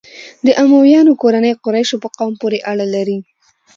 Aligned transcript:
د 0.45 0.47
امویانو 0.63 1.19
کورنۍ 1.21 1.51
قریشو 1.65 1.97
په 2.03 2.09
قوم 2.17 2.33
پورې 2.41 2.57
اړه 2.71 2.85
لري. 2.95 3.19